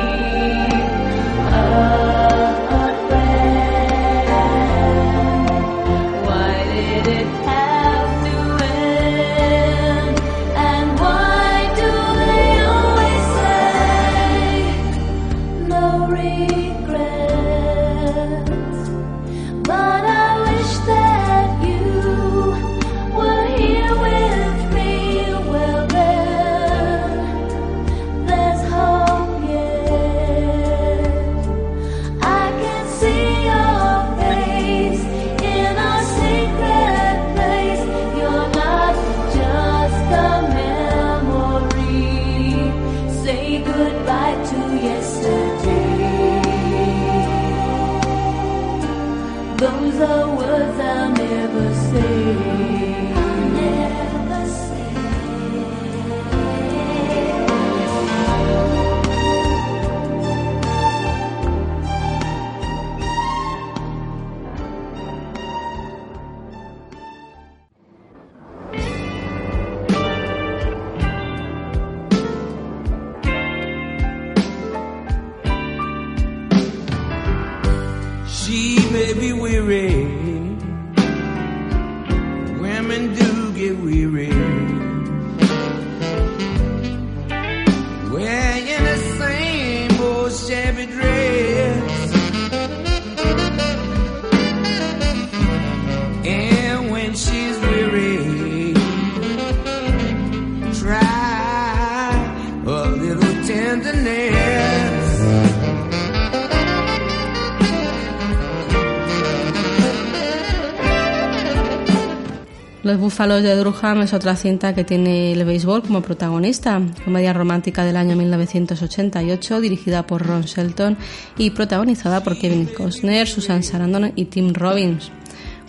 [113.20, 117.84] Los Búfalos de Durham es otra cinta que tiene el béisbol como protagonista, comedia romántica
[117.84, 120.96] del año 1988 dirigida por Ron Shelton
[121.38, 125.12] y protagonizada por Kevin Costner, Susan Sarandon y Tim Robbins.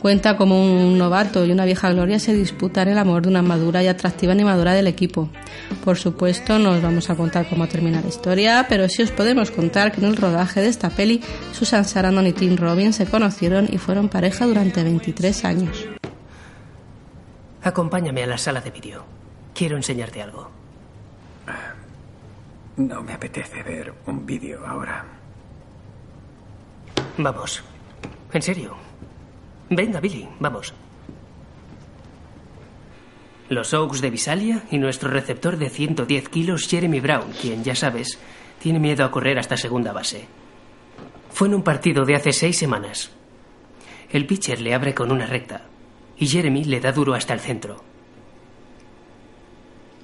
[0.00, 3.82] Cuenta como un novato y una vieja gloria se disputan el amor de una madura
[3.82, 5.28] y atractiva animadora del equipo.
[5.84, 9.50] Por supuesto, no os vamos a contar cómo termina la historia, pero sí os podemos
[9.50, 13.68] contar que en el rodaje de esta peli, Susan Sarandon y Tim Robbins se conocieron
[13.72, 15.89] y fueron pareja durante 23 años.
[17.62, 19.04] Acompáñame a la sala de vídeo.
[19.54, 20.50] Quiero enseñarte algo.
[22.76, 25.04] No me apetece ver un vídeo ahora.
[27.18, 27.62] Vamos.
[28.32, 28.76] En serio.
[29.68, 30.72] Venga, Billy, vamos.
[33.50, 38.18] Los Oaks de Visalia y nuestro receptor de 110 kilos, Jeremy Brown, quien, ya sabes,
[38.58, 40.26] tiene miedo a correr hasta segunda base.
[41.30, 43.10] Fue en un partido de hace seis semanas.
[44.10, 45.69] El pitcher le abre con una recta
[46.20, 47.82] y Jeremy le da duro hasta el centro.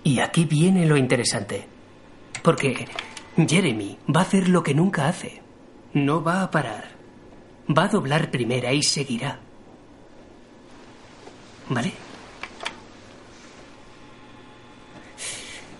[0.02, 1.66] Y aquí viene lo interesante.
[2.42, 2.86] Porque
[3.36, 5.42] Jeremy va a hacer lo que nunca hace.
[5.92, 6.88] No va a parar.
[7.68, 9.38] Va a doblar primera y seguirá.
[11.68, 11.92] ¿Vale?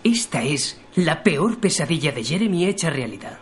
[0.04, 3.38] Esta es la peor pesadilla de Jeremy hecha realidad.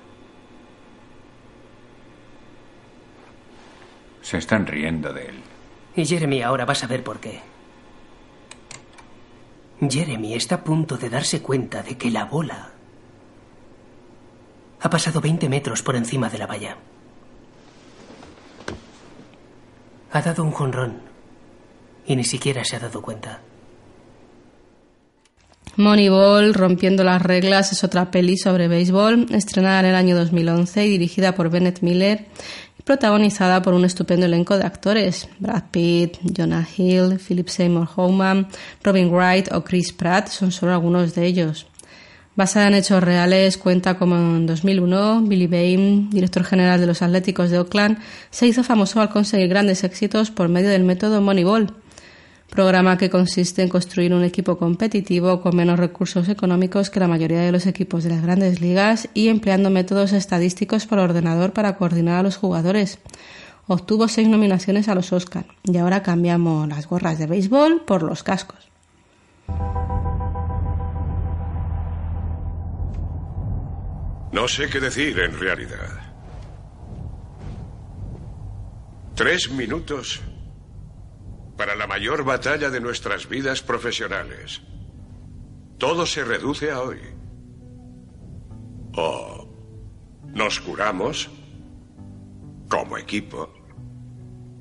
[4.23, 5.44] Se están riendo de él.
[5.97, 7.41] Y Jeremy ahora va a saber por qué.
[9.81, 12.71] Jeremy está a punto de darse cuenta de que la bola
[14.81, 16.77] ha pasado 20 metros por encima de la valla.
[20.13, 21.01] Ha dado un jonrón
[22.07, 23.41] y ni siquiera se ha dado cuenta.
[25.77, 30.91] Moneyball, Rompiendo las Reglas, es otra peli sobre béisbol, estrenada en el año 2011 y
[30.91, 32.27] dirigida por Bennett Miller
[32.85, 38.49] protagonizada por un estupendo elenco de actores, Brad Pitt, Jonah Hill, Philip Seymour Hoffman,
[38.83, 41.67] Robin Wright o Chris Pratt son solo algunos de ellos.
[42.37, 47.51] Basada en hechos reales, cuenta como en 2001 Billy Bain, director general de los Atléticos
[47.51, 47.99] de Oakland,
[48.31, 51.73] se hizo famoso al conseguir grandes éxitos por medio del método Moneyball,
[52.55, 57.41] programa que consiste en construir un equipo competitivo con menos recursos económicos que la mayoría
[57.41, 62.21] de los equipos de las grandes ligas y empleando métodos estadísticos por ordenador para coordinar
[62.21, 63.01] a los jugadores.
[63.67, 68.23] Obtuvo seis nominaciones a los Oscar y ahora cambiamos las gorras de béisbol por los
[68.23, 68.71] cascos.
[74.31, 75.91] No sé qué decir en realidad.
[79.17, 80.21] Tres minutos
[81.57, 84.63] para la mayor batalla de nuestras vidas profesionales.
[85.79, 87.01] Todo se reduce a hoy.
[88.97, 89.49] O
[90.33, 91.31] nos curamos
[92.69, 93.53] como equipo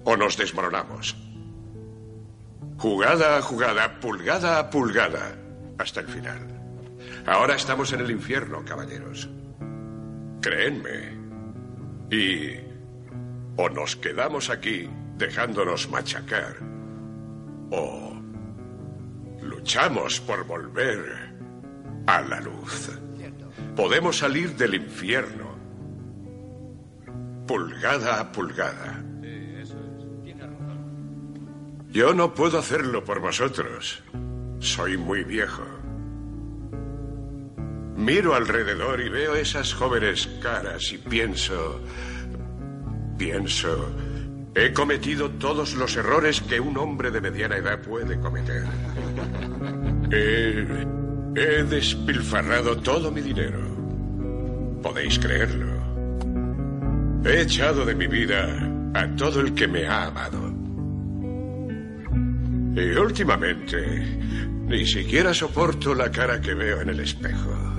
[0.03, 1.15] o nos desmoronamos.
[2.77, 5.37] Jugada a jugada, pulgada a pulgada,
[5.77, 6.47] hasta el final.
[7.25, 9.29] Ahora estamos en el infierno, caballeros.
[10.41, 11.13] Créenme.
[12.11, 12.59] Y
[13.55, 16.57] o nos quedamos aquí dejándonos machacar,
[17.73, 18.13] o
[19.41, 21.33] luchamos por volver
[22.05, 22.91] a la luz.
[23.75, 25.55] Podemos salir del infierno,
[27.47, 29.03] pulgada a pulgada.
[31.89, 34.03] Yo no puedo hacerlo por vosotros.
[34.59, 35.63] Soy muy viejo.
[37.95, 41.79] Miro alrededor y veo esas jóvenes caras y pienso...
[43.17, 43.91] Pienso...
[44.55, 48.63] He cometido todos los errores que un hombre de mediana edad puede cometer.
[50.11, 53.59] He, despilfarrado todo mi dinero.
[54.83, 55.73] Podéis creerlo.
[57.25, 58.45] He echado de mi vida
[58.93, 60.53] a todo el que me ha amado.
[62.75, 64.19] Y últimamente
[64.67, 67.72] ni siquiera soporto la cara que veo en el espejo.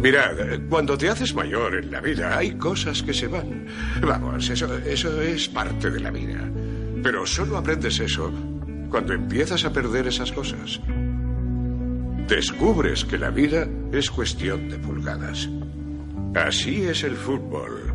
[0.00, 3.66] Mirad, cuando te haces mayor en la vida hay cosas que se van.
[4.00, 6.48] Vamos, eso, eso es parte de la vida.
[7.02, 8.32] Pero solo aprendes eso
[8.90, 10.80] cuando empiezas a perder esas cosas.
[12.28, 15.48] Descubres que la vida es cuestión de pulgadas.
[16.34, 17.92] Así es el fútbol.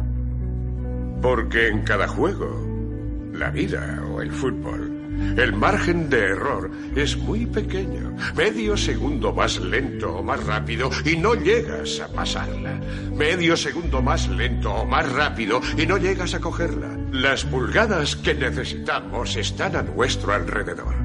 [1.22, 4.93] Porque en cada juego, la vida o el fútbol,
[5.38, 8.16] el margen de error es muy pequeño.
[8.36, 12.80] Medio segundo más lento o más rápido y no llegas a pasarla.
[13.16, 16.98] Medio segundo más lento o más rápido y no llegas a cogerla.
[17.12, 20.96] Las pulgadas que necesitamos están a nuestro alrededor.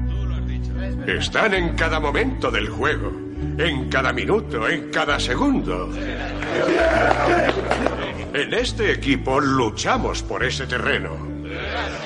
[1.07, 3.11] Están en cada momento del juego,
[3.57, 5.89] en cada minuto, en cada segundo.
[8.33, 11.28] En este equipo luchamos por ese terreno.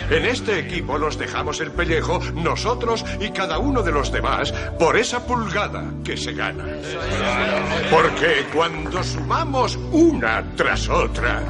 [0.10, 4.98] En este equipo nos dejamos el pellejo nosotros y cada uno de los demás por
[4.98, 6.66] esa pulgada que se gana.
[7.90, 11.42] Porque cuando sumamos una tras otra,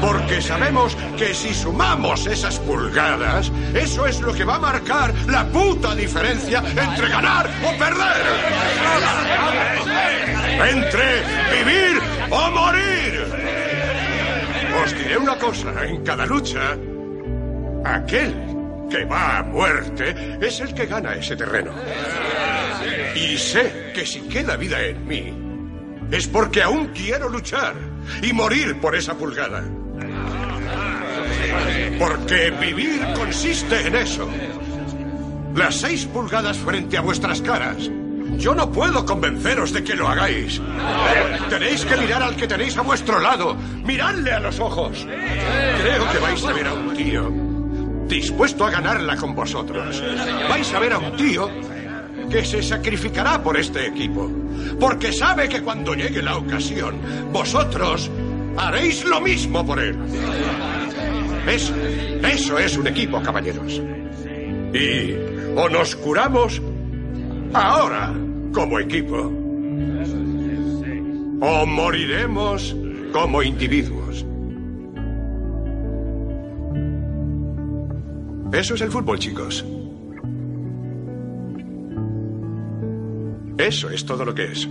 [0.00, 5.46] porque sabemos que si sumamos esas pulgadas, eso es lo que va a marcar la
[5.46, 8.26] puta diferencia entre ganar o perder.
[10.70, 11.22] Entre
[11.56, 13.26] vivir o morir.
[14.84, 16.76] Os diré una cosa, en cada lucha,
[17.84, 18.34] aquel
[18.90, 21.72] que va a muerte es el que gana ese terreno.
[23.14, 25.32] Y sé que si queda vida en mí,
[26.10, 27.74] es porque aún quiero luchar
[28.22, 29.64] y morir por esa pulgada.
[31.98, 34.28] Porque vivir consiste en eso.
[35.54, 37.90] Las seis pulgadas frente a vuestras caras.
[38.38, 40.60] Yo no puedo convenceros de que lo hagáis.
[41.48, 43.54] Tenéis que mirar al que tenéis a vuestro lado.
[43.84, 45.06] Miradle a los ojos.
[45.06, 47.51] Creo que vais a ver a un tío
[48.12, 50.02] dispuesto a ganarla con vosotros.
[50.48, 51.48] Vais a ver a un tío
[52.30, 54.30] que se sacrificará por este equipo.
[54.78, 57.00] Porque sabe que cuando llegue la ocasión,
[57.32, 58.10] vosotros
[58.56, 59.96] haréis lo mismo por él.
[61.46, 61.74] Eso,
[62.22, 63.80] eso es un equipo, caballeros.
[64.74, 65.14] Y
[65.56, 66.60] o nos curamos
[67.52, 68.14] ahora
[68.52, 69.16] como equipo,
[71.40, 72.76] o moriremos
[73.12, 74.24] como individuos.
[78.52, 79.64] Eso es el fútbol, chicos.
[83.56, 84.68] Eso es todo lo que es.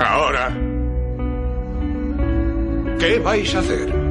[0.00, 0.56] Ahora,
[2.98, 4.08] ¿qué vais a hacer?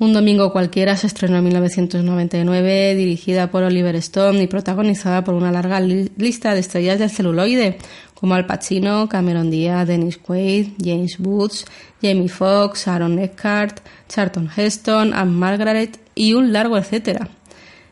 [0.00, 5.50] Un domingo cualquiera se estrenó en 1999, dirigida por Oliver Stone y protagonizada por una
[5.50, 7.78] larga li- lista de estrellas del celuloide,
[8.14, 11.64] como Al Pacino, Cameron Diaz, Dennis Quaid, James Woods,
[12.00, 17.28] Jamie Foxx, Aaron Eckhart, Charlton Heston, Anne Margaret y un largo etcétera.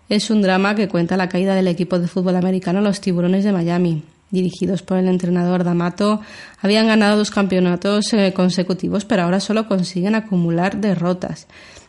[0.08, 3.50] Es un drama que cuenta la caída del equipo de fútbol americano Los Tiburones de
[3.52, 4.04] Miami.
[4.30, 6.20] Dirigidos por el entrenador D'Amato,
[6.60, 11.46] habían ganado dos campeonatos eh, consecutivos, pero ahora solo consiguen acumular derrotas.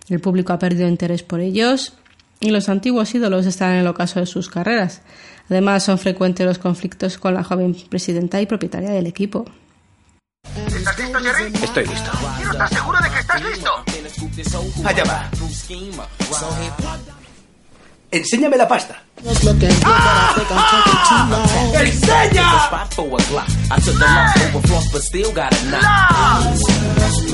[0.10, 1.94] El público ha perdido interés por ellos
[2.40, 5.02] y los antiguos ídolos están en el ocaso de sus carreras.
[5.50, 9.46] Además, son frecuentes los conflictos con la joven presidenta y propietaria del equipo.
[10.56, 11.54] ¿Estás listo, Jerry?
[11.64, 12.12] Estoy listo.
[12.38, 13.72] Quiero estar seguro de que estás listo.
[14.86, 15.30] Allá va.
[18.12, 19.04] Enséñame la pasta.
[21.74, 22.70] ¡Enseña!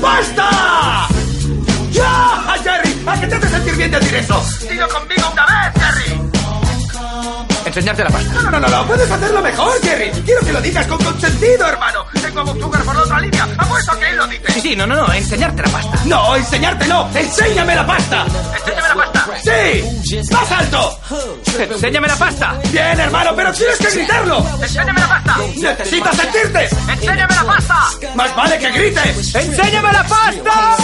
[0.00, 1.08] ¡Basta!
[1.94, 2.56] ¡Ya!
[2.64, 3.02] ¡Jerry!
[3.06, 4.44] ¿A qué te hace sentir bien decir eso?
[4.68, 6.20] ¡Dilo conmigo una vez, Jerry!
[7.64, 8.32] Enseñarte la pasta.
[8.34, 10.10] No, no, no, no, no, puedes hacerlo mejor, Jerry.
[10.24, 12.04] Quiero que lo digas con consentido, hermano.
[12.20, 13.48] Tengo a Bob Sugar por la otra línea.
[14.24, 14.52] Lo dice.
[14.52, 15.98] Sí, sí, no, no, no, enseñarte la pasta.
[16.06, 17.10] No, enseñarte no.
[17.14, 18.24] ¡Enséñame la pasta!
[18.24, 19.26] ¡Enséñame la pasta!
[19.42, 20.22] ¡Sí!
[20.32, 21.00] ¡Más alto!
[21.58, 22.58] Enséñame la pasta.
[22.70, 24.38] Bien, hermano, pero tienes que gritarlo.
[24.62, 25.36] ¡Enséñame la pasta!
[25.38, 26.68] ¡Necesitas sentirte!
[26.88, 27.90] ¡Enséñame la pasta!
[28.14, 29.34] ¡Más vale que grites!
[29.34, 30.76] ¡Enséñame la pasta!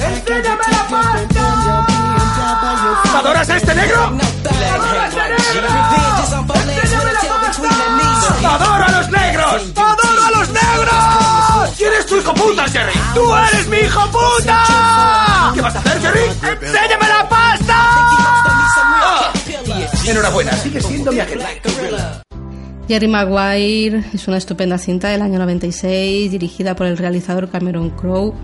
[0.00, 1.54] ¡Enséñame la pasta!
[3.18, 4.04] ¿Adoras a este negro?
[4.04, 5.68] ¡Adoro a este negro!
[8.48, 9.62] ¡Adoro a los negros!
[9.76, 11.43] ¡Adoro a los negros!
[11.76, 12.92] ¿Quién es tu hijo puta, Jerry?
[13.14, 15.52] ¡Tú eres mi hijo puta!
[15.54, 16.20] ¿Qué vas a hacer, Jerry?
[16.66, 17.74] ¡Enséñame la pasta!
[17.76, 19.32] Ah,
[20.06, 21.44] Enhorabuena, sigues siendo mi agente.
[22.86, 28.34] Jerry Maguire es una estupenda cinta del año 96 dirigida por el realizador Cameron Crowe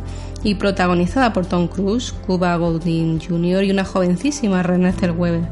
[0.42, 3.64] y protagonizada por Tom Cruise, Cuba Gooding Jr.
[3.64, 5.42] y una jovencísima Renée Zellweger.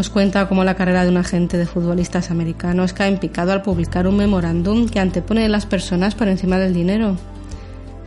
[0.00, 3.60] Nos cuenta cómo la carrera de un agente de futbolistas americanos cae en picado al
[3.60, 7.18] publicar un memorándum que antepone a las personas por encima del dinero.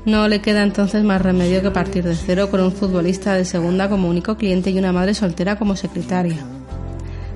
[0.03, 3.89] No le queda entonces más remedio que partir de cero con un futbolista de segunda
[3.89, 6.37] como único cliente y una madre soltera como secretaria.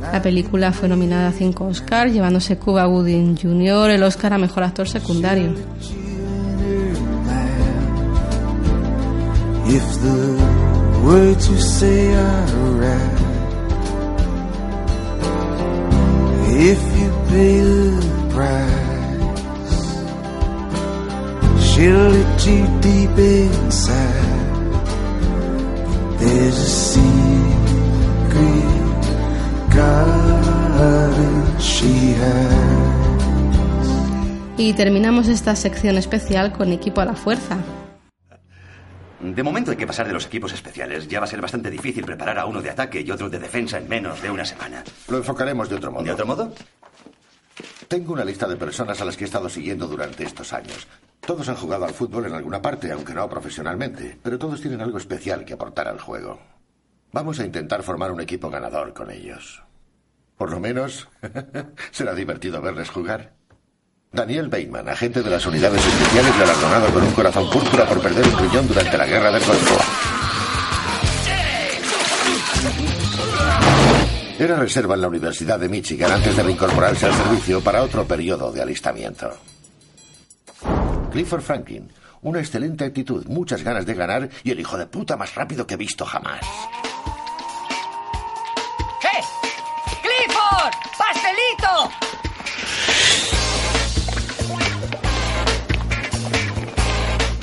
[0.01, 3.91] La película fue nominada a cinco Oscars, llevándose Cuba Gooding Jr.
[3.91, 5.53] el Oscar a Mejor Actor Secundario.
[16.58, 18.01] If you pay the
[18.34, 19.78] price,
[21.64, 24.47] she'll let you deep inside.
[26.20, 27.28] There's a secret
[29.76, 32.68] garden she has.
[34.58, 37.58] Y terminamos esta sección especial con Equipo a la Fuerza.
[39.20, 41.07] De momento hay que pasar de los equipos especiales.
[41.07, 43.78] Ya va a ser bastante difícil preparar a uno de ataque y otro de defensa
[43.78, 44.84] en menos de una semana.
[45.07, 46.03] Lo enfocaremos de otro modo.
[46.03, 46.53] ¿De otro modo?
[47.88, 50.88] Tengo una lista de personas a las que he estado siguiendo durante estos años.
[51.22, 54.97] Todos han jugado al fútbol en alguna parte, aunque no profesionalmente, pero todos tienen algo
[54.97, 56.39] especial que aportar al juego.
[57.11, 59.63] Vamos a intentar formar un equipo ganador con ellos.
[60.38, 61.07] Por lo menos
[61.91, 63.36] será divertido verles jugar.
[64.12, 68.38] Daniel Bateman, agente de las unidades especiales, galardonado con un corazón púrpura por perder un
[68.38, 69.78] riñón durante la guerra del Golfo.
[74.39, 78.51] Era reserva en la Universidad de Michigan antes de reincorporarse al servicio para otro periodo
[78.51, 79.32] de alistamiento.
[81.12, 81.91] Clifford Franklin,
[82.22, 85.74] una excelente actitud, muchas ganas de ganar y el hijo de puta más rápido que
[85.74, 86.41] he visto jamás.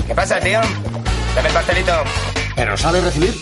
[0.07, 0.61] ¿Qué pasa, tío?
[1.35, 1.93] Dame el pastelito.
[2.55, 3.35] ¿Pero sale recibir?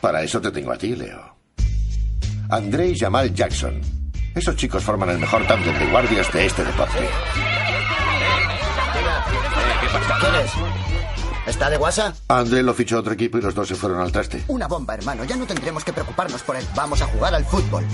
[0.00, 1.36] Para eso te tengo a ti, Leo.
[2.50, 3.80] André y Jamal Jackson.
[4.34, 7.08] Esos chicos forman el mejor tándem de guardias de este deporte.
[10.20, 11.23] ¿Quién es?
[11.46, 12.14] ¿Está de guasa?
[12.28, 14.42] André lo fichó a otro equipo y los dos se fueron al traste.
[14.48, 15.24] Una bomba, hermano.
[15.24, 16.66] Ya no tendremos que preocuparnos por él.
[16.74, 17.84] Vamos a jugar al fútbol.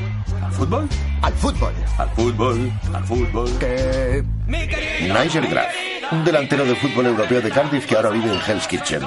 [0.45, 0.89] ¿Al fútbol?
[1.23, 1.75] Al fútbol.
[1.99, 3.51] Al fútbol, al fútbol.
[3.59, 4.25] ¿Qué?
[4.47, 5.73] Nigel Graf,
[6.13, 9.03] un delantero del fútbol europeo de Cardiff que ahora vive en Hell's Kitchen.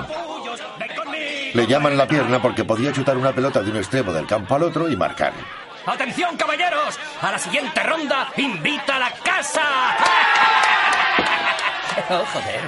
[1.53, 4.63] Le llaman la pierna porque podía chutar una pelota de un extremo del campo al
[4.63, 5.33] otro y marcar.
[5.85, 6.97] ¡Atención, caballeros!
[7.21, 9.61] A la siguiente ronda, invita a la casa.
[12.09, 12.59] Oh, joder.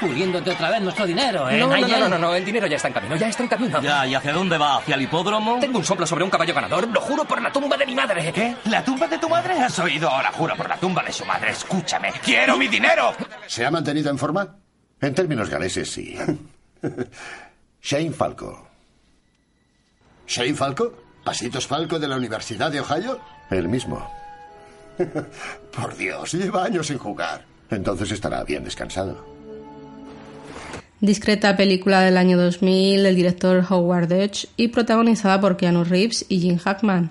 [0.00, 1.58] Puliéndote otra vez nuestro dinero, ¿eh?
[1.58, 3.82] No, no, no, no, no, el dinero ya está en camino, ya está en camino.
[3.82, 4.78] Ya, ¿y hacia dónde va?
[4.78, 5.58] ¿Hacia el hipódromo?
[5.60, 8.32] Tengo un soplo sobre un caballo ganador, lo juro por la tumba de mi madre.
[8.32, 8.56] ¿Qué?
[8.64, 9.60] ¿La tumba de tu madre?
[9.60, 10.32] ¿Has oído ahora?
[10.32, 11.50] Juro por la tumba de su madre.
[11.50, 12.12] Escúchame.
[12.24, 13.12] ¡Quiero mi dinero!
[13.46, 14.56] ¿Se ha mantenido en forma?
[15.00, 16.16] En términos galeses, sí.
[17.82, 18.68] Shane Falco.
[20.26, 20.94] ¿Shane Falco?
[21.24, 23.20] ¿Pasitos Falco de la Universidad de Ohio?
[23.50, 24.10] El mismo.
[25.76, 27.44] Por Dios, lleva años sin jugar.
[27.70, 29.29] Entonces estará bien descansado.
[31.00, 36.40] Discreta película del año 2000 del director Howard Deutsch y protagonizada por Keanu Reeves y
[36.40, 37.10] Jim Hackman.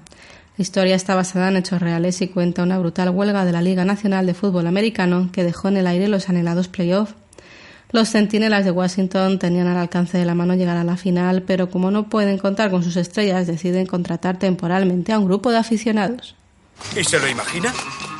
[0.57, 3.85] La historia está basada en hechos reales y cuenta una brutal huelga de la Liga
[3.85, 7.15] Nacional de Fútbol Americano que dejó en el aire los anhelados playoffs.
[7.91, 11.71] Los centinelas de Washington tenían al alcance de la mano llegar a la final, pero
[11.71, 16.35] como no pueden contar con sus estrellas, deciden contratar temporalmente a un grupo de aficionados.
[16.95, 17.73] ¿Y se lo imagina?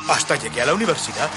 [0.08, 1.30] Hasta llegué a la universidad.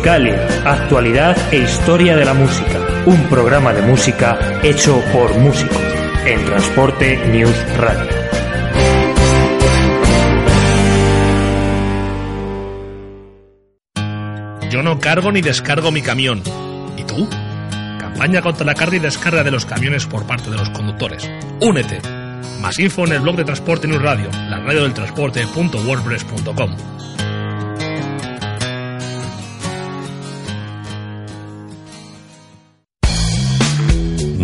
[0.00, 0.32] Musicali,
[0.64, 2.80] actualidad e historia de la música.
[3.04, 5.76] Un programa de música hecho por músicos
[6.24, 8.08] en Transporte News Radio.
[14.70, 16.42] Yo no cargo ni descargo mi camión.
[16.96, 17.28] ¿Y tú?
[17.98, 21.30] Campaña contra la carga y descarga de los camiones por parte de los conductores.
[21.60, 22.00] Únete.
[22.62, 26.99] Más info en el blog de Transporte News Radio, la radio del transporte.wordpress.com.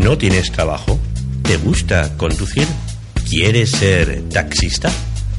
[0.06, 1.00] ¿No tienes trabajo?
[1.42, 2.68] ¿Te gusta conducir?
[3.28, 4.88] ¿Quieres ser taxista?